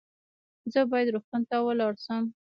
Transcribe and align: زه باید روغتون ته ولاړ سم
زه 0.73 0.79
باید 0.91 1.13
روغتون 1.13 1.41
ته 1.49 1.55
ولاړ 1.65 1.93
سم 2.05 2.23